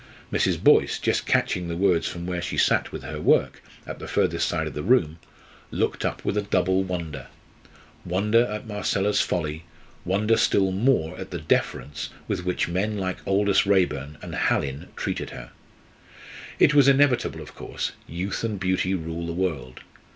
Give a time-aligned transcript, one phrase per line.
[0.33, 0.59] Mrs.
[0.59, 4.39] Boyce, just catching the words from where she sat with her work, at the further
[4.39, 5.19] side of the room,
[5.69, 7.27] looked up with a double wonder
[8.03, 9.63] wonder at Marcella's folly,
[10.03, 15.29] wonder still more at the deference with which men like Aldous Raeburn and Hallin treated
[15.29, 15.51] her.
[16.57, 19.81] It was inevitable, of course youth and beauty rule the world.